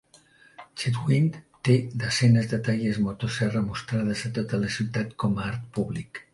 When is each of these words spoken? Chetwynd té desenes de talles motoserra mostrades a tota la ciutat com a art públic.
Chetwynd 0.83 1.35
té 1.69 1.75
desenes 2.05 2.49
de 2.55 2.59
talles 2.69 2.99
motoserra 3.09 3.63
mostrades 3.69 4.27
a 4.31 4.35
tota 4.41 4.65
la 4.67 4.75
ciutat 4.81 5.17
com 5.25 5.41
a 5.43 5.49
art 5.55 5.73
públic. 5.81 6.27